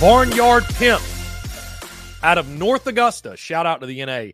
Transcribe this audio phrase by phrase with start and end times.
[0.00, 1.02] Barnyard Pimp
[2.22, 3.36] out of North Augusta.
[3.36, 4.26] Shout out to the NA.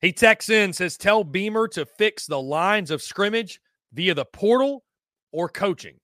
[0.00, 3.60] He texts in, says, Tell Beamer to fix the lines of scrimmage
[3.92, 4.82] via the portal
[5.30, 6.00] or coaching.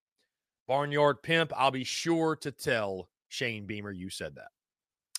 [0.68, 4.48] Barnyard Pimp, I'll be sure to tell Shane Beamer you said that.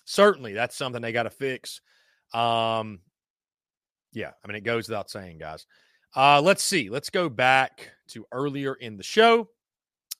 [0.06, 1.82] Certainly, that's something they got to fix.
[2.32, 3.00] Um,
[4.14, 5.66] yeah, I mean, it goes without saying, guys.
[6.16, 6.88] Uh, let's see.
[6.88, 9.50] Let's go back to earlier in the show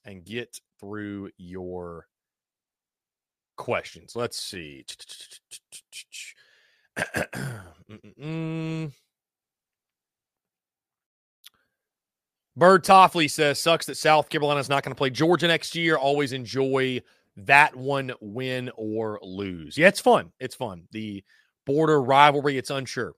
[0.04, 2.08] and get through your
[3.56, 4.14] questions.
[4.16, 4.84] Let's see.
[12.56, 15.96] Bird Toffley says, sucks that South Carolina is not going to play Georgia next year.
[15.96, 17.02] Always enjoy
[17.36, 19.76] that one win or lose.
[19.76, 20.30] Yeah, it's fun.
[20.38, 20.86] It's fun.
[20.92, 21.24] The
[21.66, 23.14] border rivalry, it's unsure.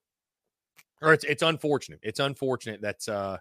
[1.03, 2.00] Or it's it's unfortunate.
[2.03, 3.37] It's unfortunate that uh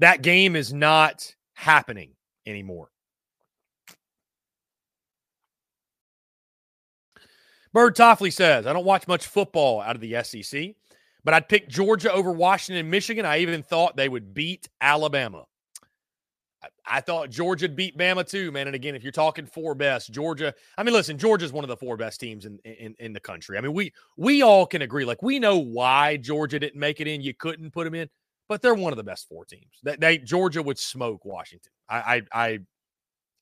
[0.00, 2.12] that game is not happening
[2.44, 2.91] anymore.
[7.72, 10.74] Bird Toffley says, I don't watch much football out of the SEC,
[11.24, 13.24] but I'd pick Georgia over Washington and Michigan.
[13.24, 15.46] I even thought they would beat Alabama.
[16.86, 18.66] I, thought Georgia'd beat Bama too, man.
[18.66, 21.76] And again, if you're talking four best, Georgia, I mean, listen, Georgia's one of the
[21.76, 23.58] four best teams in, in in the country.
[23.58, 25.04] I mean, we we all can agree.
[25.04, 27.20] Like we know why Georgia didn't make it in.
[27.20, 28.08] You couldn't put them in,
[28.48, 29.80] but they're one of the best four teams.
[29.82, 31.72] That they, they Georgia would smoke Washington.
[31.88, 32.58] I I, I I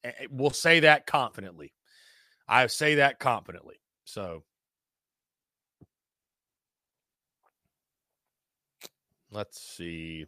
[0.04, 1.72] eh, eh, will say that confidently.
[2.48, 3.79] I say that confidently.
[4.10, 4.42] So
[9.30, 10.26] let's see.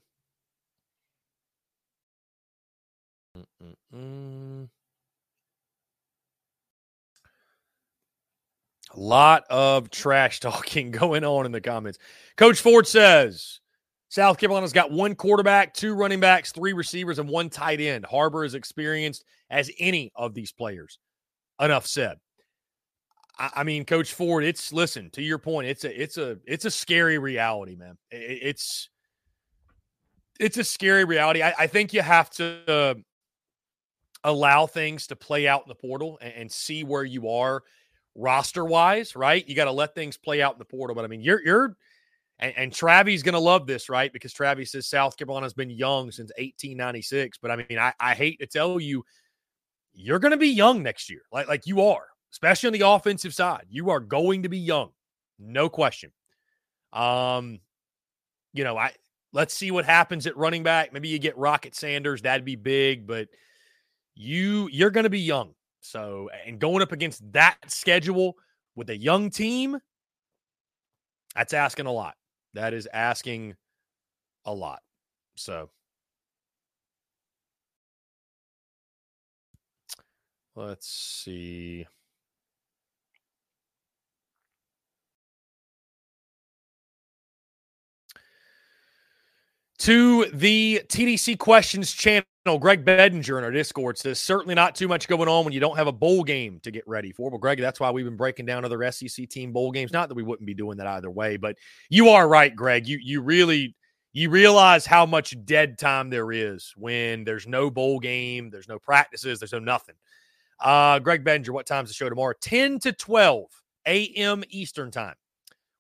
[3.34, 4.68] A
[8.94, 11.98] lot of trash talking going on in the comments.
[12.36, 13.58] Coach Ford says
[14.10, 18.06] South Carolina's got one quarterback, two running backs, three receivers, and one tight end.
[18.06, 21.00] Harbor is experienced as any of these players.
[21.58, 22.18] Enough said.
[23.38, 25.66] I, mean, Coach Ford, it's listen to your point.
[25.66, 27.96] It's a it's a it's a scary reality, man.
[28.10, 28.88] It, it's
[30.38, 31.42] it's a scary reality.
[31.42, 32.94] I, I think you have to uh,
[34.24, 37.62] allow things to play out in the portal and, and see where you are
[38.14, 39.16] roster wise.
[39.16, 40.94] Right, you got to let things play out in the portal.
[40.94, 41.76] But I mean, you're you're
[42.38, 44.12] and, and Travi's going to love this, right?
[44.12, 47.38] Because Travi says South Carolina's been young since 1896.
[47.40, 49.04] But I mean, I, I hate to tell you,
[49.94, 53.34] you're going to be young next year, like like you are especially on the offensive
[53.34, 53.66] side.
[53.68, 54.90] You are going to be young,
[55.38, 56.10] no question.
[56.92, 57.60] Um,
[58.52, 58.92] you know, I
[59.32, 60.92] let's see what happens at running back.
[60.92, 63.28] Maybe you get Rocket Sanders, that'd be big, but
[64.14, 65.54] you you're going to be young.
[65.80, 68.36] So, and going up against that schedule
[68.76, 69.78] with a young team,
[71.34, 72.14] that's asking a lot.
[72.54, 73.56] That is asking
[74.44, 74.80] a lot.
[75.36, 75.70] So,
[80.54, 81.86] let's see.
[89.82, 92.24] To the TDC Questions channel.
[92.60, 95.76] Greg Bedinger in our Discord says, certainly not too much going on when you don't
[95.76, 97.30] have a bowl game to get ready for.
[97.30, 99.92] Well, Greg, that's why we've been breaking down other SEC team bowl games.
[99.92, 101.56] Not that we wouldn't be doing that either way, but
[101.90, 102.86] you are right, Greg.
[102.86, 103.74] You you really
[104.12, 108.78] you realize how much dead time there is when there's no bowl game, there's no
[108.78, 109.96] practices, there's no nothing.
[110.60, 112.34] Uh, Greg Bedinger, what time's the show tomorrow?
[112.40, 113.46] 10 to 12
[113.88, 114.44] a.m.
[114.48, 115.16] Eastern time.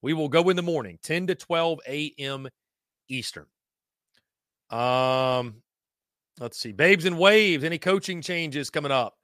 [0.00, 2.48] We will go in the morning, 10 to 12 a.m.
[3.08, 3.46] Eastern.
[4.72, 5.56] Um,
[6.40, 6.72] let's see.
[6.72, 7.62] Babes and Waves.
[7.62, 9.14] Any coaching changes coming up?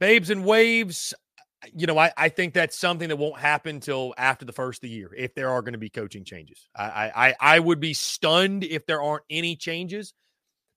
[0.00, 1.14] Babes and Waves.
[1.74, 4.88] You know, I, I think that's something that won't happen until after the first of
[4.88, 6.68] the year, if there are going to be coaching changes.
[6.76, 10.14] I, I I would be stunned if there aren't any changes,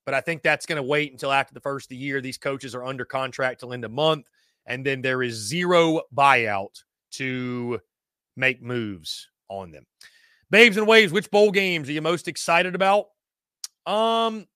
[0.04, 2.20] but I think that's going to wait until after the first of the year.
[2.20, 4.26] These coaches are under contract till end of month,
[4.66, 6.82] and then there is zero buyout
[7.12, 7.80] to
[8.36, 9.84] make moves on them.
[10.50, 13.06] Babes and Waves, which bowl games are you most excited about?
[13.86, 14.46] Um,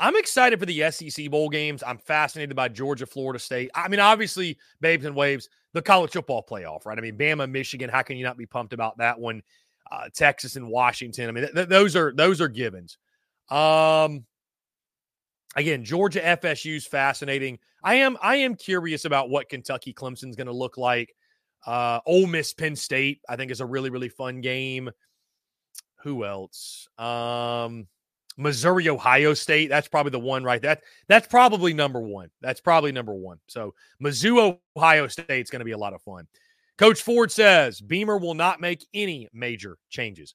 [0.00, 1.82] I'm excited for the SEC bowl games.
[1.84, 3.70] I'm fascinated by Georgia, Florida State.
[3.74, 6.96] I mean, obviously, babes and waves, the college football playoff, right?
[6.96, 7.90] I mean, Bama, Michigan.
[7.90, 9.42] How can you not be pumped about that one?
[9.90, 11.28] Uh, Texas and Washington.
[11.28, 12.98] I mean, th- th- those are those are givens.
[13.50, 14.24] Um,
[15.56, 17.58] again, Georgia FSU is fascinating.
[17.82, 21.14] I am I am curious about what Kentucky Clemson's going to look like.
[21.66, 24.90] Uh, Ole Miss Penn State, I think, is a really really fun game.
[26.02, 26.86] Who else?
[26.98, 27.88] Um,
[28.38, 29.68] Missouri, Ohio State.
[29.68, 30.62] That's probably the one right.
[30.62, 32.30] That that's probably number one.
[32.40, 33.38] That's probably number one.
[33.48, 36.26] So Mizzou, Ohio State is going to be a lot of fun.
[36.78, 40.34] Coach Ford says Beamer will not make any major changes.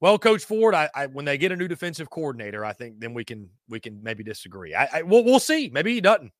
[0.00, 3.14] Well, Coach Ford, I, I, when they get a new defensive coordinator, I think then
[3.14, 4.72] we can we can maybe disagree.
[4.74, 5.70] I, I we'll, we'll see.
[5.72, 6.30] Maybe he doesn't.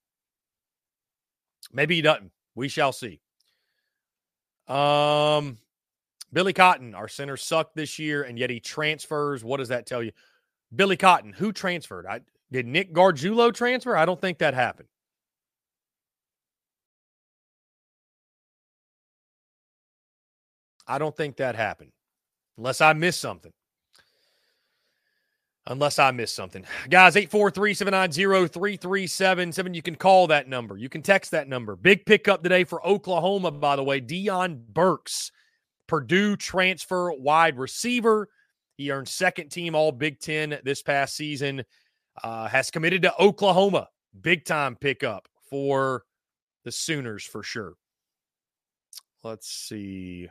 [1.73, 2.30] Maybe he doesn't.
[2.54, 3.20] We shall see.
[4.68, 5.58] Um,
[6.32, 9.42] Billy Cotton, our center sucked this year, and yet he transfers.
[9.42, 10.12] What does that tell you?
[10.75, 12.06] Billy Cotton, who transferred?
[12.06, 12.20] I,
[12.50, 13.96] did Nick Gargiulo transfer?
[13.96, 14.88] I don't think that happened.
[20.87, 21.92] I don't think that happened,
[22.56, 23.52] unless I missed something.
[25.66, 26.64] Unless I missed something.
[26.88, 29.75] Guys, 843 790 3377.
[29.75, 30.78] You can call that number.
[30.78, 31.76] You can text that number.
[31.76, 34.00] Big pickup today for Oklahoma, by the way.
[34.00, 35.30] Deion Burks,
[35.87, 38.30] Purdue transfer wide receiver.
[38.78, 41.64] He earned second team All Big Ten this past season.
[42.23, 43.88] Uh, has committed to Oklahoma.
[44.20, 46.04] Big time pickup for
[46.64, 47.75] the Sooners for sure.
[49.25, 50.28] Let's see.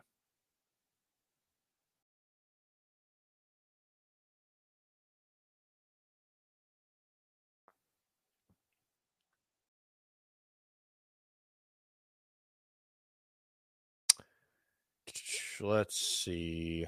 [15.60, 16.86] Let's see.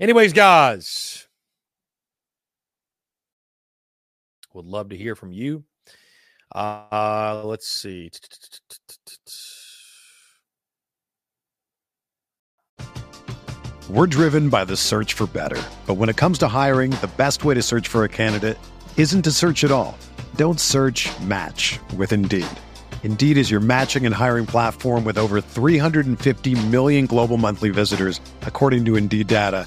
[0.00, 1.28] Anyways, guys,
[4.54, 5.64] would love to hear from you.
[6.54, 8.10] Uh, let's see.
[13.90, 15.62] We're driven by the search for better.
[15.86, 18.56] But when it comes to hiring, the best way to search for a candidate
[18.96, 19.98] isn't to search at all.
[20.36, 22.46] Don't search match with Indeed.
[23.02, 28.84] Indeed is your matching and hiring platform with over 350 million global monthly visitors, according
[28.86, 29.66] to Indeed data,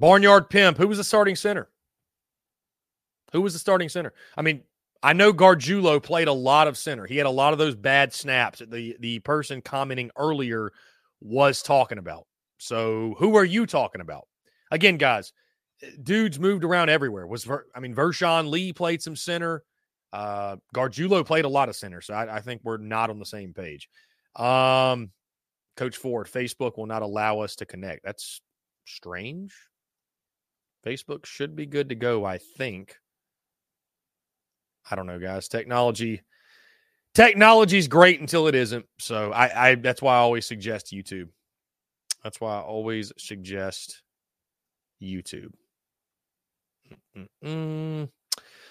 [0.00, 1.68] Barnyard Pimp, who was the starting center?
[3.32, 4.14] Who was the starting center?
[4.34, 4.62] I mean,
[5.02, 7.06] I know Gargiulo played a lot of center.
[7.06, 10.72] He had a lot of those bad snaps that the the person commenting earlier
[11.20, 12.26] was talking about.
[12.58, 14.26] So, who are you talking about?
[14.70, 15.34] Again, guys,
[16.02, 17.26] dudes moved around everywhere.
[17.26, 19.64] Was Ver, I mean, Vershon Lee played some center.
[20.14, 23.26] Uh, Gargiulo played a lot of center, so I, I think we're not on the
[23.26, 23.88] same page.
[24.34, 25.10] Um,
[25.76, 28.02] Coach Ford, Facebook will not allow us to connect.
[28.02, 28.40] That's
[28.86, 29.52] strange.
[30.86, 32.96] Facebook should be good to go, I think.
[34.90, 35.48] I don't know, guys.
[35.48, 36.22] Technology,
[37.14, 38.86] technology is great until it isn't.
[38.98, 41.28] So I, I that's why I always suggest YouTube.
[42.24, 44.02] That's why I always suggest
[45.02, 45.52] YouTube.
[47.16, 48.08] Mm-mm.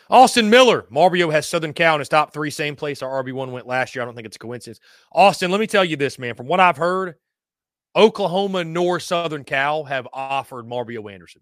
[0.10, 3.68] Austin Miller, Mario has Southern Cal in his top three, same place our RB1 went
[3.68, 4.02] last year.
[4.02, 4.80] I don't think it's a coincidence.
[5.12, 6.34] Austin, let me tell you this, man.
[6.34, 7.16] From what I've heard,
[7.96, 11.42] Oklahoma nor Southern Cal have offered Mario Anderson.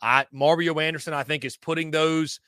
[0.00, 2.40] I Mario Anderson, I think, is putting those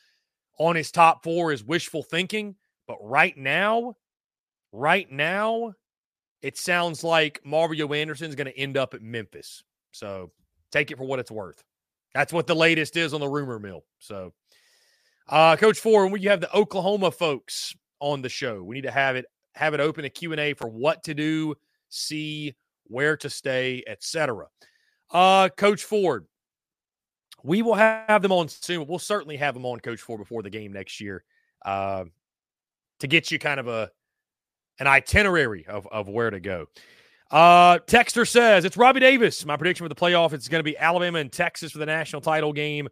[0.59, 2.55] on his top four is wishful thinking.
[2.87, 3.97] But right now,
[4.73, 5.73] right now,
[6.43, 9.63] it sounds like Mario Anderson is going to end up at Memphis.
[9.93, 10.31] So
[10.71, 11.63] take it for what it's worth.
[12.15, 13.85] That's what the latest is on the rumor mill.
[13.99, 14.33] So,
[15.29, 18.91] uh, Coach Ford, when you have the Oklahoma folks on the show, we need to
[18.91, 21.55] have it have it open a Q and A for what to do,
[21.89, 22.55] see
[22.85, 24.47] where to stay, etc.
[25.11, 26.27] Uh, Coach Ford,
[27.43, 28.87] we will have them on soon.
[28.87, 31.25] We'll certainly have them on Coach Ford before the game next year
[31.65, 32.05] uh,
[33.01, 33.91] to get you kind of a
[34.79, 36.67] an itinerary of, of where to go.
[37.31, 39.45] Uh, Texter says it's Robbie Davis.
[39.45, 42.23] My prediction for the playoff it's going to be Alabama and Texas for the national
[42.23, 42.89] title game.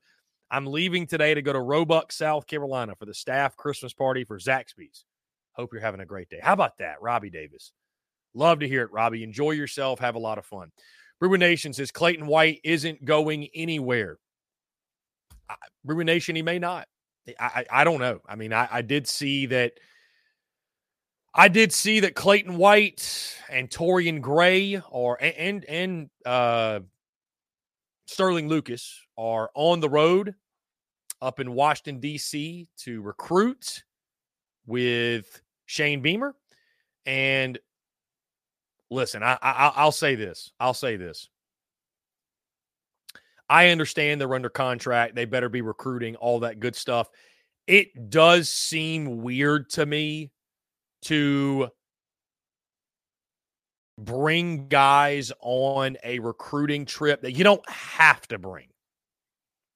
[0.50, 4.38] I'm leaving today to go to Roebuck, South Carolina for the staff Christmas party for
[4.38, 5.04] Zaxby's.
[5.52, 6.38] Hope you're having a great day.
[6.40, 7.72] How about that, Robbie Davis?
[8.32, 9.24] Love to hear it, Robbie.
[9.24, 9.98] Enjoy yourself.
[9.98, 10.70] Have a lot of fun.
[11.20, 14.18] Ruben Nation says Clayton White isn't going anywhere.
[15.84, 16.88] Ruben Nation, he may not.
[17.38, 18.20] I, I, I don't know.
[18.26, 19.72] I mean, I, I did see that.
[21.34, 26.80] I did see that Clayton White and Torrian Gray are and and uh,
[28.06, 30.34] Sterling Lucas are on the road
[31.20, 32.66] up in Washington D.C.
[32.78, 33.84] to recruit
[34.66, 36.34] with Shane Beamer.
[37.06, 37.58] And
[38.90, 40.52] listen, I, I I'll say this.
[40.58, 41.28] I'll say this.
[43.48, 45.14] I understand they're under contract.
[45.14, 47.08] They better be recruiting, all that good stuff.
[47.66, 50.30] It does seem weird to me
[51.02, 51.68] to
[53.98, 58.68] bring guys on a recruiting trip that you don't have to bring.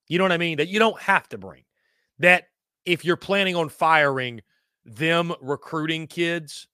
[0.09, 0.59] You know what I mean?
[0.59, 1.65] That you don't have to bring.
[2.19, 2.45] That
[2.85, 4.43] if you're planning on firing
[4.85, 6.69] them recruiting kids,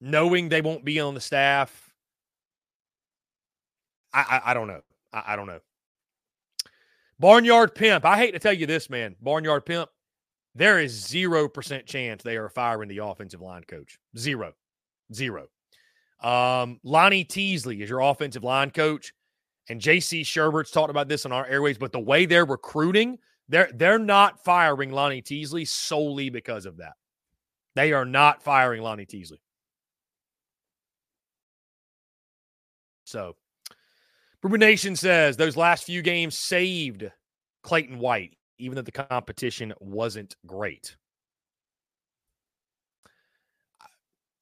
[0.00, 1.92] knowing they won't be on the staff,
[4.12, 4.80] I, I, I don't know.
[5.12, 5.60] I, I don't know.
[7.20, 8.06] Barnyard Pimp.
[8.06, 9.14] I hate to tell you this, man.
[9.20, 9.90] Barnyard Pimp.
[10.54, 13.98] There is 0% chance they are firing the offensive line coach.
[14.16, 14.54] Zero.
[15.12, 15.46] Zero.
[16.22, 19.12] Um, Lonnie Teasley is your offensive line coach.
[19.68, 23.70] And JC Shurburtt's talked about this on our airways, but the way they're recruiting, they're
[23.74, 26.94] they're not firing Lonnie Teasley solely because of that.
[27.76, 29.40] They are not firing Lonnie Teasley.
[33.04, 33.36] So
[34.42, 37.10] Ruben Nation says those last few games saved
[37.62, 40.96] Clayton White, even though the competition wasn't great.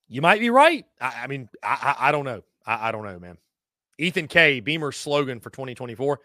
[0.08, 0.86] You might be right.
[1.00, 2.42] I, I mean, I, I, I, don't know.
[2.64, 3.36] I, don't know, man.
[3.98, 4.60] Ethan K.
[4.60, 6.20] Beamer's slogan for 2024: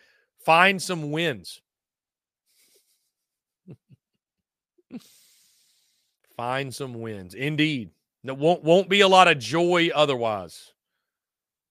[0.45, 1.61] "Find some wins."
[6.37, 7.89] Find some wins, indeed.
[8.23, 10.71] There won't won't be a lot of joy otherwise.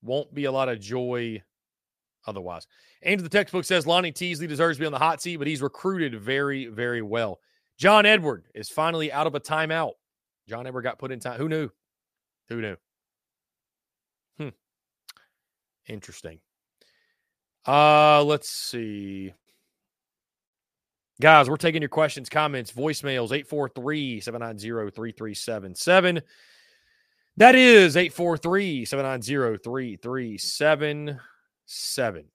[0.02, 1.42] Won't be a lot of joy
[2.26, 2.66] otherwise.
[3.02, 5.62] Angel the textbook says Lonnie Teasley deserves to be on the hot seat, but he's
[5.62, 7.40] recruited very, very well.
[7.78, 9.92] John Edward is finally out of a timeout.
[10.48, 11.38] John Edward got put in time.
[11.38, 11.70] Who knew?
[12.48, 12.76] Who knew?
[14.38, 14.48] Hmm.
[15.88, 16.40] Interesting.
[17.66, 19.32] Uh, let's see.
[21.20, 26.20] Guys, we're taking your questions, comments, voicemails 843 790 3377.
[27.36, 28.84] That is 843
[31.66, 32.28] 790 3377.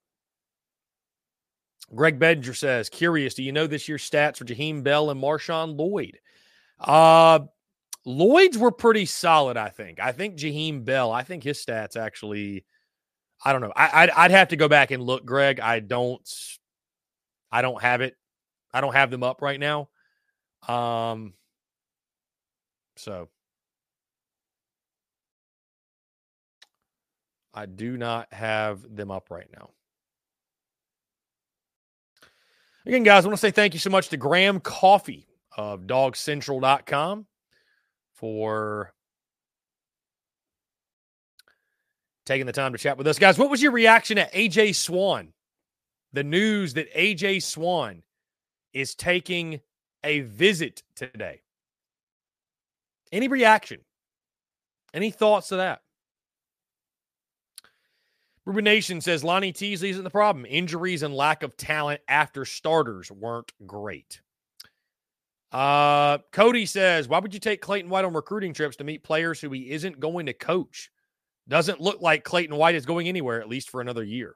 [1.96, 5.78] Greg Bedinger says, curious, do you know this year's stats for Jaheim Bell and Marshawn
[5.78, 6.20] Lloyd?
[6.80, 7.40] Uh,
[8.06, 10.00] Lloyd's were pretty solid, I think.
[10.00, 12.66] I think Jaheim Bell, I think his stats actually,
[13.44, 13.74] I don't know.
[13.76, 15.60] I, I'd, I'd have to go back and look, Greg.
[15.60, 16.28] I don't,
[17.52, 18.16] I don't have it.
[18.74, 19.90] I don't have them up right now.
[20.68, 21.34] Um,
[22.98, 23.30] so
[27.58, 29.72] I do not have them up right now.
[32.86, 37.26] Again, guys, I want to say thank you so much to Graham Coffee of dogcentral.com
[38.14, 38.94] for
[42.28, 43.18] taking the time to chat with us.
[43.18, 45.34] Guys, what was your reaction to AJ Swann?
[46.14, 48.04] The news that AJ Swann
[48.72, 49.62] is taking
[50.04, 51.42] a visit today.
[53.12, 53.80] Any reaction?
[54.94, 55.82] Any thoughts to that?
[58.48, 60.46] Ruben Nation says Lonnie Teasley isn't the problem.
[60.46, 64.22] Injuries and lack of talent after starters weren't great.
[65.52, 69.42] Uh, Cody says, why would you take Clayton White on recruiting trips to meet players
[69.42, 70.90] who he isn't going to coach?
[71.50, 74.34] Doesn't look like Clayton White is going anywhere, at least for another year.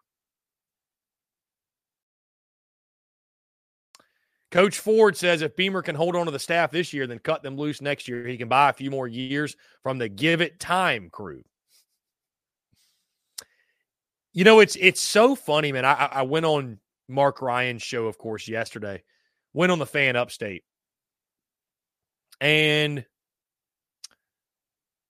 [4.51, 7.43] Coach Ford says if Beamer can hold on to the staff this year, then cut
[7.43, 8.27] them loose next year.
[8.27, 11.45] He can buy a few more years from the give it time crew.
[14.33, 15.85] You know, it's it's so funny, man.
[15.85, 19.03] I, I went on Mark Ryan's show, of course, yesterday.
[19.53, 20.63] Went on the fan upstate.
[22.39, 23.05] And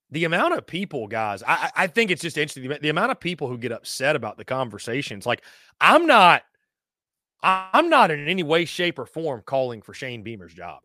[0.10, 2.70] the amount of people, guys, I, I think it's just interesting.
[2.82, 5.26] The, amount of people who get upset about the conversations.
[5.26, 5.42] Like,
[5.80, 6.44] I'm not,
[7.42, 10.82] I'm not in any way, shape, or form calling for Shane Beamer's job.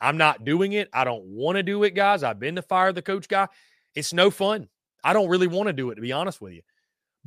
[0.00, 0.88] I'm not doing it.
[0.92, 2.24] I don't want to do it, guys.
[2.24, 3.46] I've been to fire the coach guy.
[3.94, 4.68] It's no fun.
[5.04, 6.62] I don't really want to do it, to be honest with you.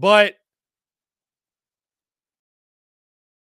[0.01, 0.37] But,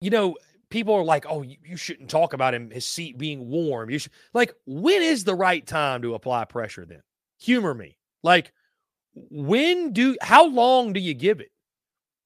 [0.01, 0.37] you know,
[0.69, 3.89] people are like, oh, you, you, shouldn't talk about him, his seat being warm.
[3.89, 7.03] You should, like, when is the right time to apply pressure then?
[7.39, 7.99] Humor me.
[8.25, 8.53] Like,
[9.15, 11.53] when do, how long do you give it?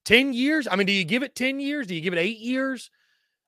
[0.06, 0.66] 10 years?
[0.70, 1.87] I mean, do you give it 10 years?
[1.87, 2.90] Do you give it eight years?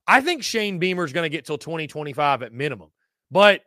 [0.06, 2.90] I think Shane Beamer is going to get till 2025 at minimum.
[3.30, 3.62] But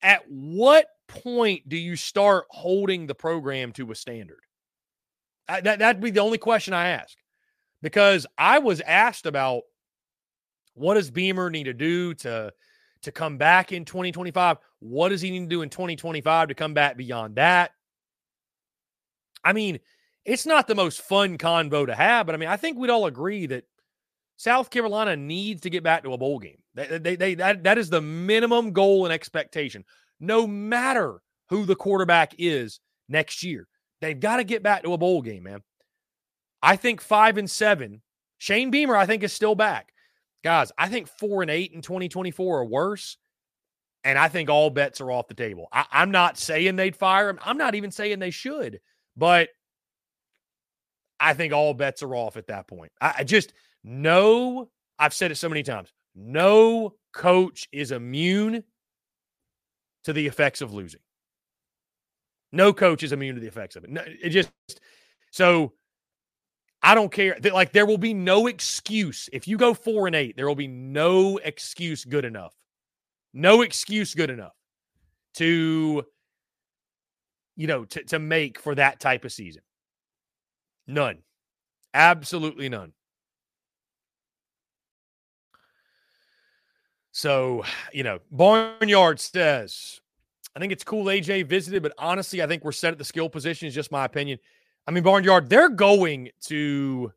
[0.00, 4.43] at what point do you start holding the program to a standard?
[5.48, 7.16] I, that, that'd be the only question I ask
[7.82, 9.62] because I was asked about
[10.74, 12.52] what does Beamer need to do to
[13.02, 14.56] to come back in 2025?
[14.80, 17.72] What does he need to do in 2025 to come back beyond that?
[19.44, 19.78] I mean,
[20.24, 23.06] it's not the most fun convo to have, but I mean, I think we'd all
[23.06, 23.64] agree that
[24.36, 26.58] South Carolina needs to get back to a bowl game.
[26.74, 29.84] They, they, they, that, that is the minimum goal and expectation,
[30.18, 33.68] no matter who the quarterback is next year.
[34.00, 35.62] They've got to get back to a bowl game, man.
[36.62, 38.02] I think five and seven.
[38.38, 39.92] Shane Beamer, I think, is still back.
[40.42, 43.16] Guys, I think four and eight in 2024 are worse.
[44.02, 45.68] And I think all bets are off the table.
[45.72, 47.38] I, I'm not saying they'd fire him.
[47.42, 48.80] I'm not even saying they should,
[49.16, 49.48] but
[51.18, 52.92] I think all bets are off at that point.
[53.00, 55.90] I, I just no, I've said it so many times.
[56.14, 58.64] No coach is immune
[60.04, 61.00] to the effects of losing.
[62.54, 63.90] No coach is immune to the effects of it.
[63.90, 64.50] No, it just
[65.30, 65.72] so
[66.82, 67.36] I don't care.
[67.42, 70.36] Like there will be no excuse if you go four and eight.
[70.36, 72.54] There will be no excuse good enough.
[73.32, 74.54] No excuse good enough
[75.34, 76.04] to
[77.56, 79.62] you know to to make for that type of season.
[80.86, 81.18] None.
[81.92, 82.92] Absolutely none.
[87.12, 90.00] So, you know, Barnyard says,
[90.56, 93.28] I think it's cool AJ visited, but honestly, I think we're set at the skill
[93.28, 94.38] position, is just my opinion.
[94.86, 97.12] I mean, Barnyard, they're going to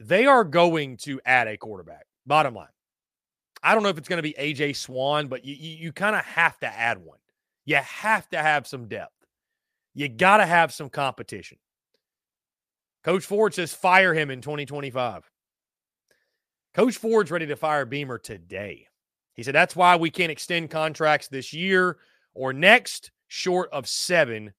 [0.00, 2.06] they are going to add a quarterback.
[2.26, 2.68] Bottom line.
[3.62, 6.16] I don't know if it's going to be AJ Swann, but you, you, you kind
[6.16, 7.18] of have to add one.
[7.66, 9.12] You have to have some depth.
[9.94, 11.58] You got to have some competition.
[13.04, 15.30] Coach Ford says fire him in 2025.
[16.72, 18.86] Coach Ford's ready to fire Beamer today.
[19.34, 21.98] He said that's why we can't extend contracts this year
[22.34, 24.52] or next, short of seven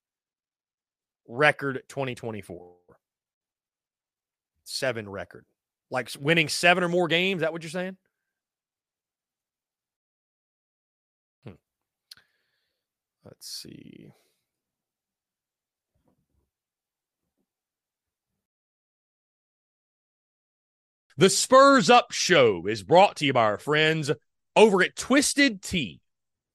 [1.28, 2.74] record 2024.
[4.64, 5.46] Seven record.
[5.90, 7.42] Like winning seven or more games.
[7.42, 7.98] That what you're saying?
[11.46, 11.54] Hmm.
[13.26, 14.14] Let's see.
[21.18, 24.10] The Spurs Up Show is brought to you by our friends
[24.56, 26.01] over at Twisted Tea.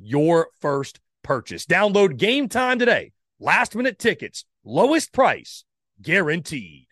[0.00, 1.66] your first purchase.
[1.66, 3.12] Download game time today.
[3.40, 5.64] Last minute tickets, lowest price
[6.02, 6.86] guaranteed.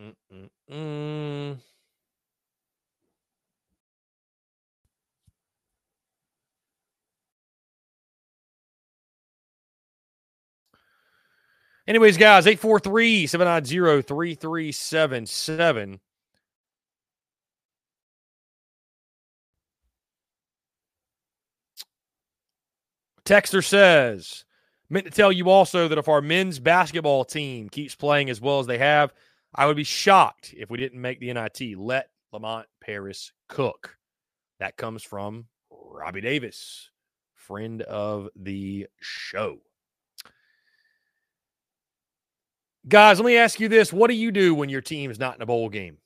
[0.00, 1.58] Mm-mm-mm.
[11.86, 16.00] Anyways, guys, 843 790 3377.
[23.24, 24.44] Texter says,
[24.90, 28.60] meant to tell you also that if our men's basketball team keeps playing as well
[28.60, 29.12] as they have,
[29.54, 31.78] I would be shocked if we didn't make the NIT.
[31.78, 33.96] Let Lamont Paris cook.
[34.58, 36.90] That comes from Robbie Davis,
[37.34, 39.58] friend of the show.
[42.86, 43.92] Guys, let me ask you this.
[43.92, 45.98] What do you do when your team's not in a bowl game?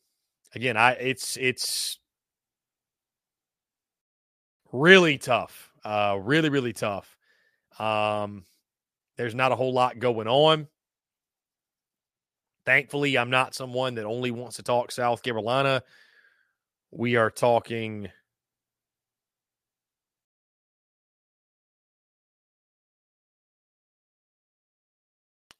[0.55, 1.99] Again, I it's it's
[4.73, 5.68] really tough.
[5.89, 7.17] Uh really, really tough.
[7.79, 8.45] Um
[9.17, 10.69] there's not a whole lot going on.
[12.67, 15.83] Thankfully, I'm not someone that only wants to talk South Carolina.
[16.91, 18.11] We are talking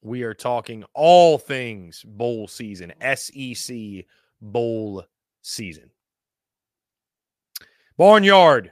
[0.01, 4.05] We are talking all things bowl season, SEC
[4.41, 5.05] bowl
[5.41, 5.89] season.
[7.97, 8.71] Barnyard.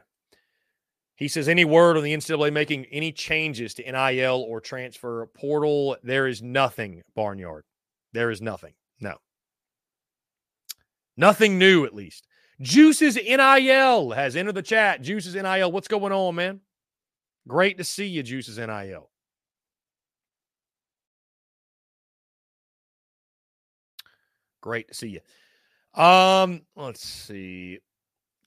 [1.18, 5.98] He says, any word on the NCAA making any changes to NIL or transfer portal?
[6.04, 7.66] There is nothing, Barnyard.
[8.14, 8.74] There is nothing.
[9.00, 9.16] No.
[11.18, 12.28] Nothing new, at least.
[12.62, 15.02] Juices NIL has entered the chat.
[15.02, 15.72] Juices NIL.
[15.72, 16.62] What's going on, man?
[17.48, 19.10] Great to see you, Juices NIL.
[24.62, 25.20] Great to see
[25.96, 26.02] you.
[26.02, 27.80] Um, let's see.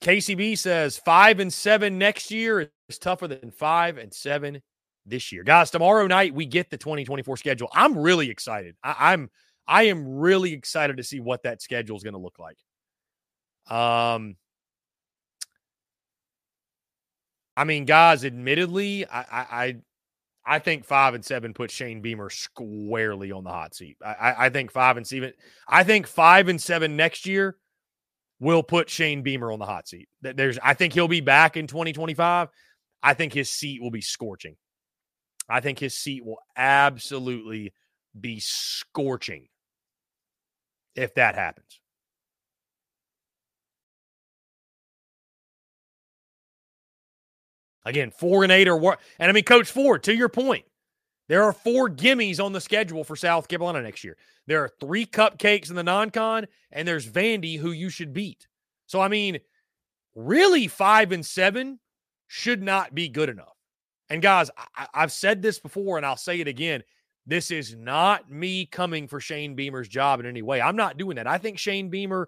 [0.01, 4.61] KCB says five and seven next year is tougher than five and seven
[5.05, 5.43] this year.
[5.43, 7.69] Guys, tomorrow night we get the 2024 schedule.
[7.71, 8.75] I'm really excited.
[8.83, 9.29] I, I'm
[9.67, 12.57] I am really excited to see what that schedule is going to look like.
[13.69, 14.35] Um,
[17.55, 19.75] I mean, guys, admittedly, I, I
[20.43, 23.97] I think five and seven puts Shane Beamer squarely on the hot seat.
[24.03, 25.33] I, I think five and seven.
[25.67, 27.57] I think five and seven next year
[28.41, 30.09] will put Shane Beamer on the hot seat.
[30.21, 32.49] There's, I think he'll be back in 2025.
[33.03, 34.57] I think his seat will be scorching.
[35.47, 37.71] I think his seat will absolutely
[38.19, 39.47] be scorching
[40.95, 41.79] if that happens.
[47.85, 48.99] Again, four and eight or what?
[49.19, 50.65] And I mean, Coach Ford, to your point,
[51.31, 54.17] there are four gimmies on the schedule for South Carolina next year.
[54.47, 58.49] There are three cupcakes in the non con, and there's Vandy, who you should beat.
[58.85, 59.39] So, I mean,
[60.13, 61.79] really, five and seven
[62.27, 63.55] should not be good enough.
[64.09, 66.83] And guys, I, have said this before, and I'll say it again.
[67.25, 70.59] This is not me coming for Shane Beamer's job in any way.
[70.59, 71.27] I'm not doing that.
[71.27, 72.27] I think Shane Beamer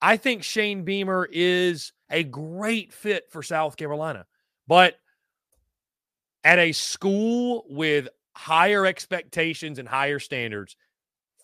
[0.00, 4.24] I think Shane Beamer is a great fit for South Carolina.
[4.66, 4.96] But
[6.46, 10.76] at a school with higher expectations and higher standards,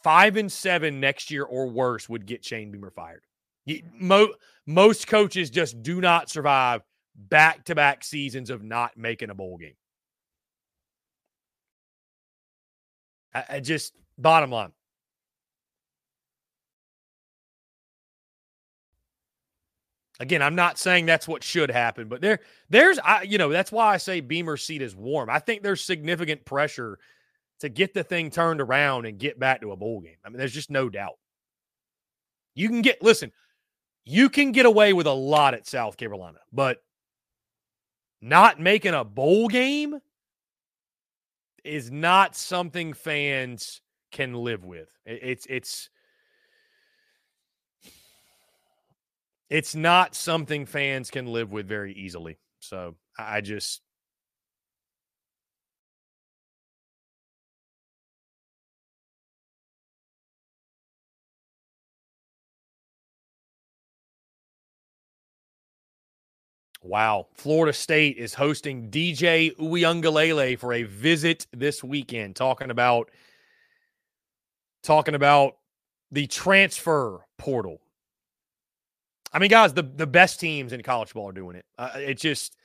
[0.04, 3.24] five and seven next year or worse would get Shane Beamer fired.
[3.68, 4.06] Mm-hmm.
[4.06, 4.34] Mo-
[4.64, 6.82] most coaches just do not survive
[7.16, 9.74] back to back seasons of not making a bowl game.
[13.34, 14.70] I, I just, bottom line.
[20.22, 22.38] Again, I'm not saying that's what should happen, but there,
[22.70, 25.28] there's, I, you know, that's why I say Beamer's seat is warm.
[25.28, 27.00] I think there's significant pressure
[27.58, 30.14] to get the thing turned around and get back to a bowl game.
[30.24, 31.18] I mean, there's just no doubt.
[32.54, 33.32] You can get, listen,
[34.04, 36.78] you can get away with a lot at South Carolina, but
[38.20, 39.98] not making a bowl game
[41.64, 43.80] is not something fans
[44.12, 44.88] can live with.
[45.04, 45.90] It's, it's,
[49.52, 52.38] it's not something fans can live with very easily.
[52.60, 53.82] So I just
[66.82, 67.28] Wow.
[67.34, 73.10] Florida State is hosting DJ Uiagalelei for a visit this weekend, talking about
[74.82, 75.58] talking about
[76.10, 77.80] the transfer portal
[79.32, 81.64] I mean, guys, the, the best teams in college ball are doing it.
[81.78, 82.56] Uh, it just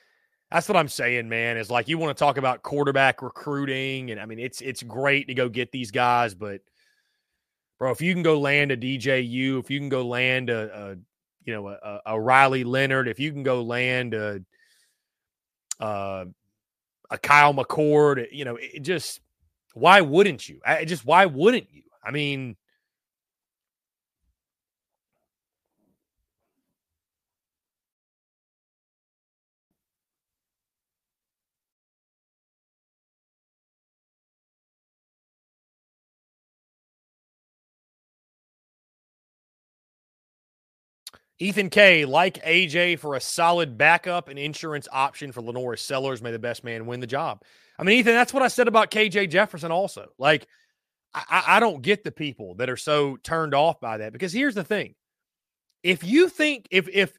[0.52, 1.58] that's what I'm saying, man.
[1.58, 5.28] Is like you want to talk about quarterback recruiting, and I mean, it's it's great
[5.28, 6.62] to go get these guys, but
[7.80, 10.96] bro, if you can go land a DJU, if you can go land a, a
[11.44, 14.42] you know a, a, Riley Leonard, if you can go land a
[15.80, 16.26] uh,
[17.10, 19.22] a Kyle McCord, you know, it just
[19.74, 20.60] why wouldn't you?
[20.66, 21.84] I just why wouldn't you?
[22.04, 22.56] I mean,
[41.40, 46.22] Ethan K, like AJ for a solid backup and insurance option for LaNorris Sellers.
[46.22, 47.44] May the best man win the job.
[47.78, 50.08] I mean, Ethan, that's what I said about KJ Jefferson also.
[50.18, 50.48] Like,
[51.14, 54.56] I, I don't get the people that are so turned off by that because here's
[54.56, 54.96] the thing.
[55.84, 57.16] If you think if if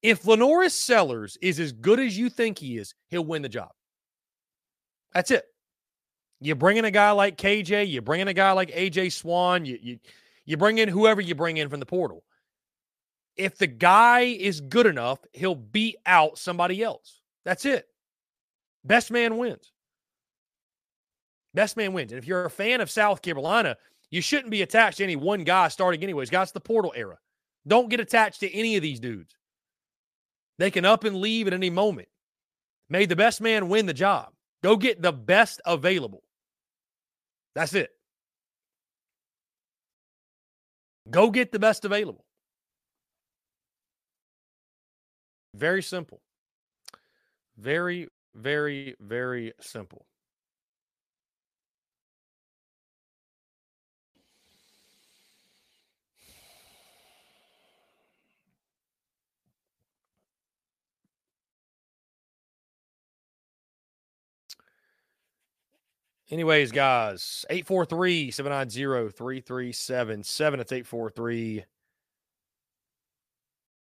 [0.00, 3.70] if LaNorris Sellers is as good as you think he is, he'll win the job.
[5.12, 5.44] That's it.
[6.40, 9.64] You bring in a guy like KJ, you bring in a guy like AJ Swann,
[9.64, 9.98] you you
[10.44, 12.22] you bring in whoever you bring in from the portal
[13.36, 17.20] if the guy is good enough, he'll beat out somebody else.
[17.44, 17.86] That's it.
[18.84, 19.72] Best man wins.
[21.54, 22.12] Best man wins.
[22.12, 23.76] And if you're a fan of South Carolina,
[24.10, 26.30] you shouldn't be attached to any one guy starting anyways.
[26.30, 27.18] Guys, the portal era.
[27.66, 29.34] Don't get attached to any of these dudes.
[30.58, 32.08] They can up and leave at any moment.
[32.88, 34.28] May the best man win the job.
[34.62, 36.22] Go get the best available.
[37.54, 37.90] That's it.
[41.10, 42.25] Go get the best available.
[45.56, 46.20] Very simple.
[47.56, 50.04] Very, very, very simple.
[66.28, 70.60] Anyways, guys, 843 790 3377.
[70.60, 71.64] It's 843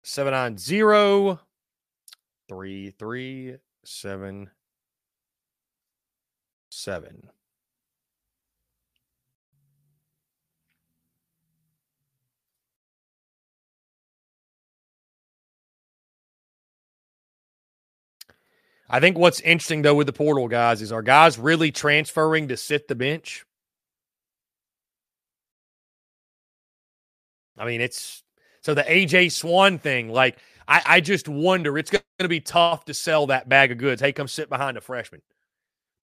[0.03, 1.44] 790
[2.47, 4.49] three three seven
[6.69, 7.29] seven.
[18.89, 22.57] I think what's interesting though with the portal guys is are guys really transferring to
[22.57, 23.45] sit the bench?
[27.57, 28.23] I mean, it's
[28.61, 31.77] so the AJ Swann thing, like I, I just wonder.
[31.77, 34.01] It's going to be tough to sell that bag of goods.
[34.01, 35.21] Hey, come sit behind a freshman.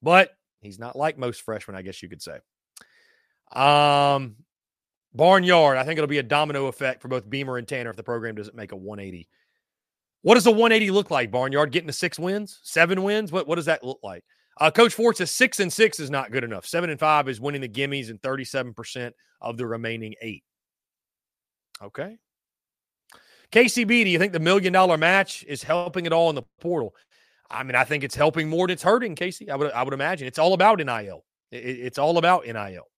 [0.03, 2.39] But he's not like most freshmen, I guess you could say.
[3.53, 4.37] Um,
[5.15, 8.03] Barnyard, I think it'll be a domino effect for both Beamer and Tanner if the
[8.03, 9.29] program doesn't make a 180.
[10.23, 11.73] What does a 180 look like, Barnyard?
[11.73, 13.33] Getting to six wins, seven wins?
[13.33, 14.25] What, what does that look like?
[14.61, 16.67] Uh, Coach Ford says six and six is not good enough.
[16.67, 20.45] Seven and five is winning the gimmies and 37% of the remaining eight.
[21.83, 22.19] Okay.
[23.53, 26.95] KCB, do you think the million dollar match is helping at all in the portal?
[27.51, 29.51] I mean, I think it's helping more than it's hurting, Casey.
[29.51, 30.27] I would I would imagine.
[30.27, 31.25] It's all about NIL.
[31.51, 32.89] It, it's all about NIL.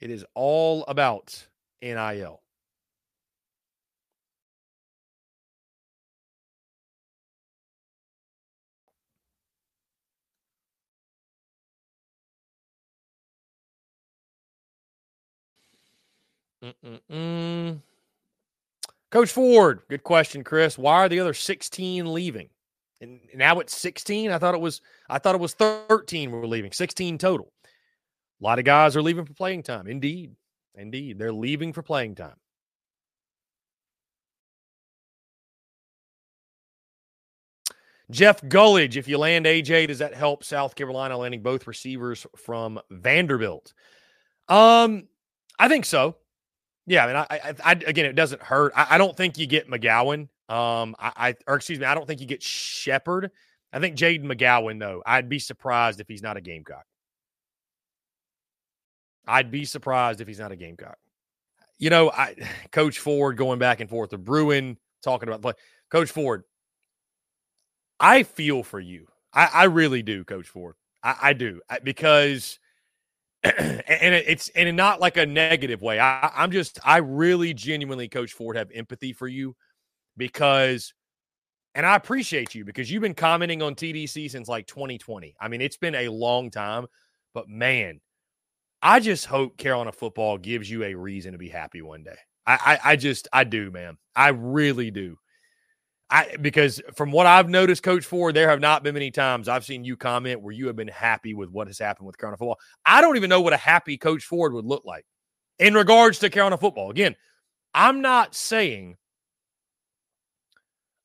[0.00, 1.46] It is all about
[1.82, 2.40] NIL.
[16.62, 17.80] Mm-mm-mm.
[19.10, 20.78] Coach Ford, good question, Chris.
[20.78, 22.48] Why are the other 16 leaving?
[23.00, 24.30] And now it's 16.
[24.30, 26.70] I thought it was I thought it was 13 we were leaving.
[26.70, 27.52] 16 total.
[27.64, 29.86] A lot of guys are leaving for playing time.
[29.86, 30.36] Indeed.
[30.74, 31.18] Indeed.
[31.18, 32.36] They're leaving for playing time.
[38.10, 42.80] Jeff Gullidge, if you land AJ, does that help South Carolina landing both receivers from
[42.90, 43.72] Vanderbilt?
[44.48, 45.06] Um,
[45.58, 46.16] I think so.
[46.86, 48.72] Yeah, I mean, I, I, I again, it doesn't hurt.
[48.74, 50.28] I, I, don't think you get McGowan.
[50.48, 53.30] Um, I, I, or excuse me, I don't think you get Sheppard.
[53.72, 56.84] I think Jaden McGowan, though, I'd be surprised if he's not a Gamecock.
[59.26, 60.98] I'd be surprised if he's not a Gamecock.
[61.78, 62.34] You know, I
[62.72, 65.52] Coach Ford going back and forth, the Bruin talking about play.
[65.90, 66.44] Coach Ford,
[67.98, 69.06] I feel for you.
[69.32, 70.74] I, I really do, Coach Ford.
[71.02, 72.58] I, I do because
[73.44, 75.98] and it's and not like a negative way.
[75.98, 79.56] I, I'm just I really genuinely, Coach Ford, have empathy for you
[80.16, 80.92] because
[81.74, 85.34] and I appreciate you because you've been commenting on TDC since like 2020.
[85.40, 86.86] I mean, it's been a long time,
[87.32, 88.00] but man,
[88.82, 92.16] I just hope Carolina football gives you a reason to be happy one day.
[92.46, 93.96] I, I, I just I do, man.
[94.16, 95.16] I really do.
[96.10, 99.64] I because from what I've noticed, Coach Ford, there have not been many times I've
[99.64, 102.58] seen you comment where you have been happy with what has happened with Carolina football.
[102.84, 105.06] I don't even know what a happy Coach Ford would look like
[105.58, 106.90] in regards to Carolina football.
[106.90, 107.14] Again,
[107.74, 108.96] I'm not saying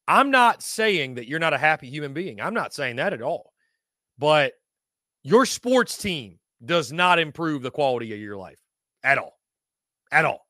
[0.07, 2.41] I'm not saying that you're not a happy human being.
[2.41, 3.53] I'm not saying that at all.
[4.17, 4.53] But
[5.23, 8.59] your sports team does not improve the quality of your life
[9.03, 9.37] at all.
[10.11, 10.47] At all.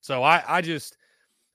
[0.00, 0.96] So I I just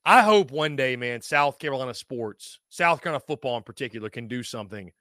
[0.06, 4.44] I hope one day, man, South Carolina sports, South Carolina football in particular, can do
[4.44, 4.92] something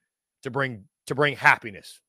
[0.42, 2.00] to bring to bring happiness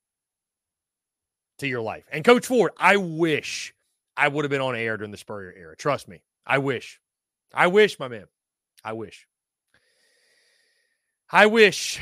[1.59, 2.05] to your life.
[2.11, 3.73] And Coach Ford, I wish
[4.15, 5.75] I would have been on air during the Spurrier era.
[5.75, 6.21] Trust me.
[6.45, 6.99] I wish.
[7.53, 8.25] I wish, my man.
[8.83, 9.27] I wish.
[11.31, 11.99] I wish.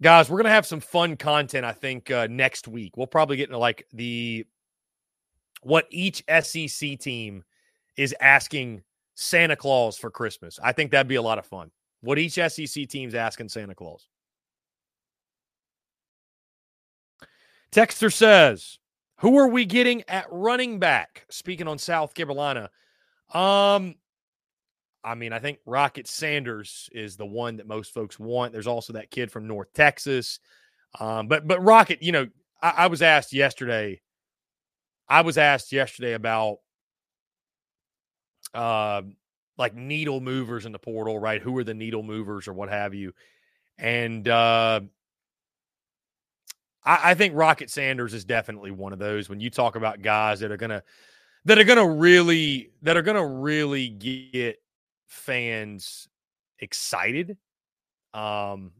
[0.00, 2.96] Guys, we're gonna have some fun content, I think, uh, next week.
[2.96, 4.46] We'll probably get into like the
[5.62, 7.42] what each SEC team
[7.96, 8.82] is asking
[9.16, 10.60] Santa Claus for Christmas.
[10.62, 11.72] I think that'd be a lot of fun.
[12.04, 14.06] What each SEC team's asking Santa Claus.
[17.72, 18.78] Texter says,
[19.20, 22.70] "Who are we getting at running back?" Speaking on South Carolina,
[23.32, 23.94] um,
[25.02, 28.52] I mean, I think Rocket Sanders is the one that most folks want.
[28.52, 30.40] There's also that kid from North Texas,
[31.00, 32.28] um, but but Rocket, you know,
[32.62, 34.00] I, I was asked yesterday.
[35.08, 36.58] I was asked yesterday about
[38.54, 39.02] uh,
[39.56, 41.40] like needle movers in the portal, right?
[41.40, 43.12] Who are the needle movers or what have you?
[43.78, 44.80] And uh,
[46.84, 49.28] I, I think Rocket Sanders is definitely one of those.
[49.28, 50.82] When you talk about guys that are gonna
[51.44, 54.60] that are gonna really that are gonna really get
[55.06, 56.08] fans
[56.58, 57.36] excited.
[58.12, 58.72] Um,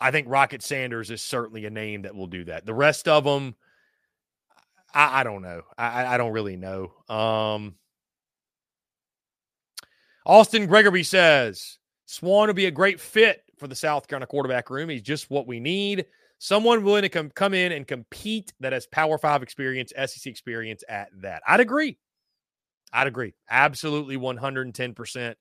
[0.00, 2.66] I think Rocket Sanders is certainly a name that will do that.
[2.66, 3.54] The rest of them,
[4.94, 5.62] I, I don't know.
[5.78, 6.92] I, I don't really know.
[7.08, 7.76] Um,
[10.24, 14.88] Austin Gregory says Swann would be a great fit for the South Carolina quarterback room.
[14.88, 16.06] He's just what we need.
[16.38, 20.82] Someone willing to come come in and compete that has Power Five experience, SEC experience
[20.88, 21.42] at that.
[21.46, 21.98] I'd agree.
[22.92, 23.34] I'd agree.
[23.48, 25.34] Absolutely 110%.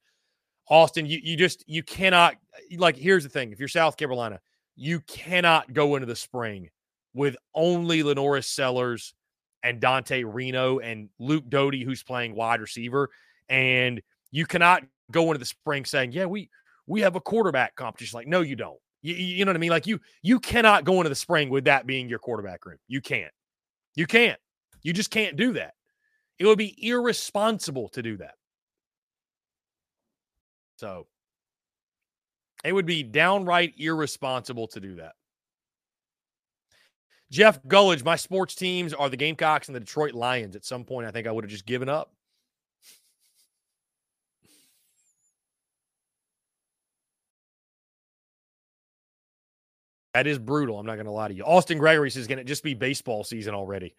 [0.69, 2.35] Austin, you, you just you cannot
[2.77, 3.51] like here's the thing.
[3.51, 4.39] If you're South Carolina,
[4.75, 6.69] you cannot go into the spring
[7.13, 9.13] with only LaNorris Sellers
[9.64, 13.09] and Dante Reno and Luke Doty, who's playing wide receiver.
[13.49, 14.01] And
[14.32, 16.49] you cannot go into the spring saying, Yeah, we
[16.88, 18.18] we have a quarterback competition.
[18.18, 18.80] Like, no, you don't.
[19.01, 19.72] You, you know what I mean?
[19.72, 22.78] Like you you cannot go into the spring with that being your quarterback room.
[22.88, 23.32] You can't.
[23.95, 24.39] You can't.
[24.84, 25.74] You just can't do that.
[26.39, 28.36] It would be irresponsible to do that.
[30.78, 31.07] So
[32.64, 35.14] it would be downright irresponsible to do that.
[37.32, 40.55] Jeff Gullidge, my sports teams are the Gamecocks and the Detroit Lions.
[40.55, 42.11] At some point, I think I would have just given up.
[50.13, 50.77] That is brutal.
[50.77, 51.43] I'm not going to lie to you.
[51.43, 53.95] Austin Gregory says, "Can it just be baseball season already?"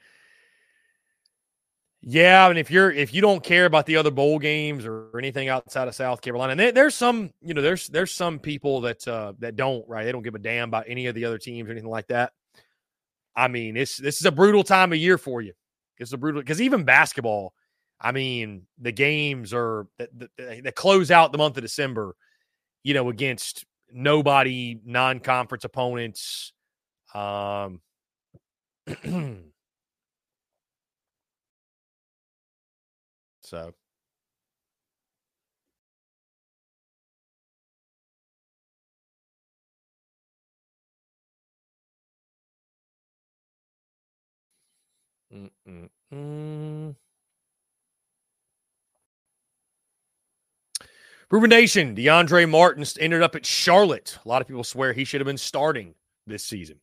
[2.02, 5.48] Yeah, mean, if you're if you don't care about the other bowl games or anything
[5.48, 9.08] outside of South Carolina, and there, there's some, you know, there's there's some people that
[9.08, 10.04] uh, that don't right.
[10.04, 12.34] They don't give a damn about any of the other teams or anything like that.
[13.34, 15.52] I mean, it's this is a brutal time of year for you.
[15.98, 17.54] It's a brutal because even basketball.
[18.00, 22.14] I mean, the games are that, that close out the month of December.
[22.82, 26.52] You know, against nobody, non-conference opponents.
[27.14, 27.80] Um,
[33.42, 33.72] so.
[45.32, 46.94] Mm-mm-mm.
[51.30, 54.18] Ruben Nation, DeAndre Martin ended up at Charlotte.
[54.22, 55.94] A lot of people swear he should have been starting
[56.26, 56.78] this season.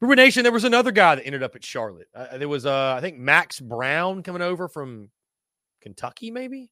[0.00, 2.08] Ruben Nation, there was another guy that ended up at Charlotte.
[2.14, 5.10] Uh, there was, uh, I think, Max Brown coming over from
[5.80, 6.70] Kentucky, maybe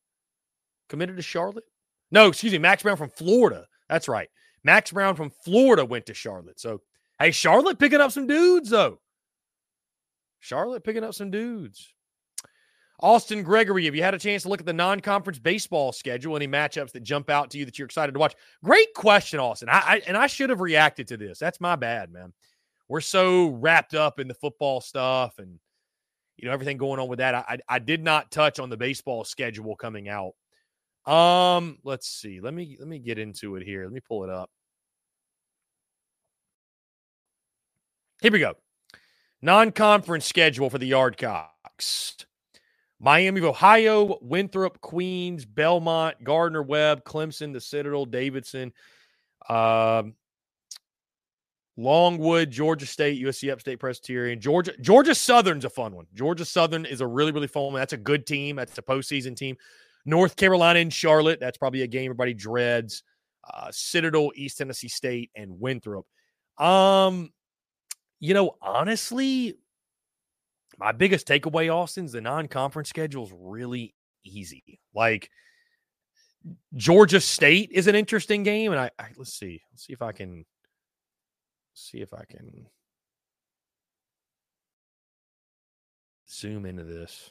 [0.91, 1.65] committed to Charlotte.
[2.11, 3.67] No, excuse me, Max Brown from Florida.
[3.89, 4.29] That's right.
[4.63, 6.61] Max Brown from Florida went to Charlotte.
[6.61, 6.83] So,
[7.19, 9.01] hey, Charlotte picking up some dudes, though.
[10.47, 11.93] Charlotte picking up some dudes.
[13.01, 16.37] Austin Gregory, have you had a chance to look at the non conference baseball schedule?
[16.37, 18.35] Any matchups that jump out to you that you're excited to watch?
[18.65, 19.69] Great question, Austin.
[19.69, 21.39] I, I, and I should have reacted to this.
[21.39, 22.33] That's my bad, man.
[22.89, 25.59] We're so wrapped up in the football stuff and
[26.37, 27.35] you know everything going on with that.
[27.35, 30.33] I I did not touch on the baseball schedule coming out.
[31.07, 32.41] Um, let's see.
[32.41, 33.85] Let me let me get into it here.
[33.85, 34.51] Let me pull it up.
[38.23, 38.55] Here we go.
[39.43, 42.25] Non-conference schedule for the Yardcocks.
[42.99, 48.73] Miami of Ohio, Winthrop, Queens, Belmont, Gardner Webb, Clemson, the Citadel, Davidson,
[49.49, 50.15] um,
[51.77, 56.07] Longwood, Georgia State, USC Upstate Presbyterian, Georgia Georgia Southern's a fun one.
[56.15, 57.75] Georgia Southern is a really really fun one.
[57.75, 58.57] That's a good team.
[58.57, 59.57] That's a postseason team.
[60.07, 61.39] North Carolina and Charlotte.
[61.39, 63.03] That's probably a game everybody dreads.
[63.45, 66.07] Uh, Citadel, East Tennessee State, and Winthrop.
[66.57, 67.31] Um,
[68.27, 69.55] you know, honestly,
[70.79, 74.81] my biggest takeaway, Austin's the non-conference schedule is really easy.
[74.93, 75.31] Like
[76.75, 80.11] Georgia State is an interesting game, and I, I let's see, let's see if I
[80.11, 80.45] can
[81.73, 82.67] see if I can
[86.29, 87.31] zoom into this.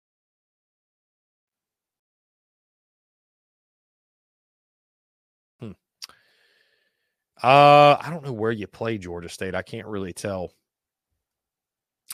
[7.43, 9.55] Uh, I don't know where you play Georgia State.
[9.55, 10.53] I can't really tell.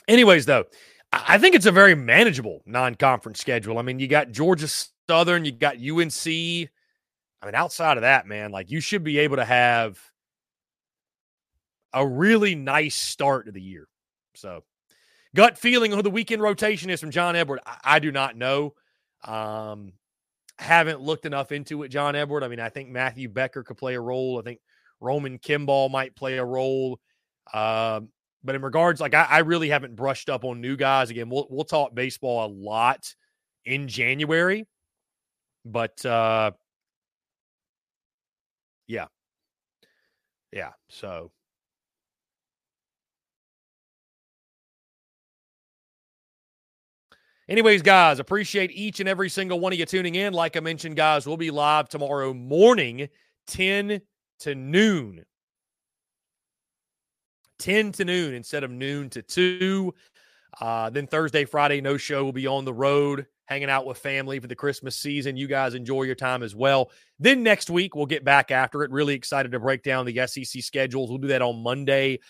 [0.06, 0.64] Anyways, though,
[1.12, 3.78] I think it's a very manageable non-conference schedule.
[3.78, 4.68] I mean, you got Georgia
[5.08, 6.26] Southern, you got UNC.
[6.26, 10.00] I mean, outside of that, man, like you should be able to have
[11.92, 13.86] a really nice start to the year.
[14.34, 14.64] So,
[15.34, 18.74] gut feeling who the weekend rotation is from John Edward, I, I do not know.
[19.24, 19.92] Um,
[20.58, 22.42] haven't looked enough into it, John Edward.
[22.42, 24.38] I mean, I think Matthew Becker could play a role.
[24.38, 24.60] I think
[25.00, 26.98] Roman Kimball might play a role.
[27.52, 28.08] Um,
[28.44, 31.10] but in regards, like I, I, really haven't brushed up on new guys.
[31.10, 33.14] Again, we'll we'll talk baseball a lot
[33.64, 34.66] in January,
[35.64, 36.52] but uh,
[38.86, 39.06] yeah,
[40.52, 40.72] yeah.
[40.88, 41.30] So.
[47.48, 50.34] Anyways, guys, appreciate each and every single one of you tuning in.
[50.34, 53.08] Like I mentioned, guys, we'll be live tomorrow morning,
[53.46, 54.02] 10
[54.40, 55.24] to noon.
[57.58, 59.94] 10 to noon instead of noon to 2.
[60.60, 62.22] Uh, then Thursday, Friday, no show.
[62.22, 65.36] We'll be on the road hanging out with family for the Christmas season.
[65.36, 66.90] You guys enjoy your time as well.
[67.18, 68.90] Then next week, we'll get back after it.
[68.90, 71.08] Really excited to break down the SEC schedules.
[71.08, 72.20] We'll do that on Monday.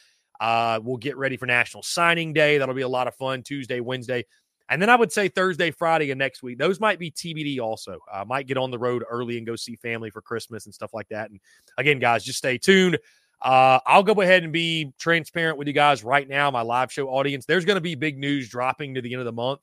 [0.40, 2.58] Uh, we'll get ready for National Signing Day.
[2.58, 3.42] That'll be a lot of fun.
[3.42, 4.24] Tuesday, Wednesday.
[4.68, 6.58] And then I would say Thursday, Friday, and next week.
[6.58, 7.98] Those might be TBD also.
[8.12, 10.92] I might get on the road early and go see family for Christmas and stuff
[10.92, 11.30] like that.
[11.30, 11.40] And
[11.78, 12.98] again, guys, just stay tuned.
[13.40, 17.08] Uh, I'll go ahead and be transparent with you guys right now, my live show
[17.08, 17.46] audience.
[17.46, 19.60] There's going to be big news dropping to the end of the month.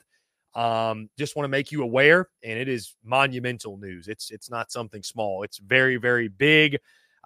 [0.56, 4.08] Um, just want to make you aware, and it is monumental news.
[4.08, 5.44] It's it's not something small.
[5.44, 6.78] It's very very big.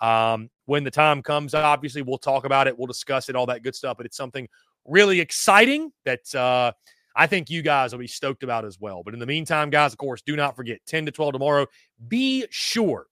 [0.01, 3.61] Um, when the time comes, obviously we'll talk about it, we'll discuss it, all that
[3.61, 3.97] good stuff.
[3.97, 4.47] But it's something
[4.85, 6.71] really exciting that uh,
[7.19, 9.03] I think you guys will be stoked about as well.
[9.03, 11.65] But in the meantime, guys, of course, do not forget 10 to 12 tomorrow.
[12.07, 13.07] Be sure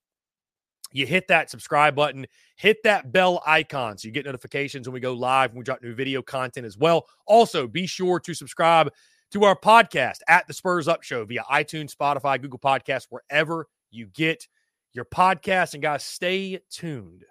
[0.93, 5.01] you hit that subscribe button, hit that bell icon so you get notifications when we
[5.01, 7.05] go live when we drop new video content as well.
[7.25, 8.89] Also, be sure to subscribe
[9.31, 14.07] to our podcast at the Spurs Up Show via iTunes, Spotify, Google Podcasts, wherever you
[14.07, 14.47] get
[14.93, 15.73] your podcast.
[15.73, 17.25] And guys, stay tuned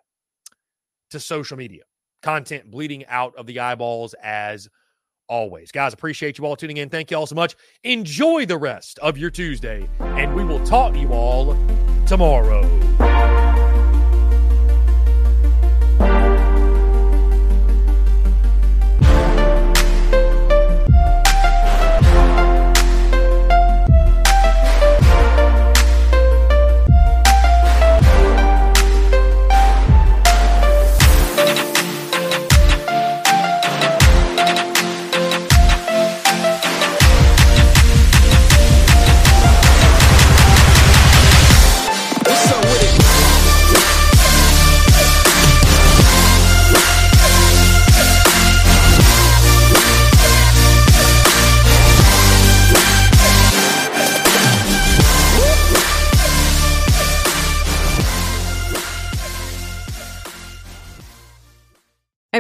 [1.09, 1.85] to social media
[2.21, 4.69] content bleeding out of the eyeballs as
[5.29, 5.73] always.
[5.73, 6.89] Guys, appreciate you all tuning in.
[6.89, 7.57] Thank you all so much.
[7.85, 11.57] Enjoy the rest of your Tuesday, and we will talk to you all
[12.07, 12.63] tomorrow.